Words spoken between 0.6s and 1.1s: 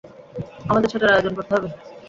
আমাদের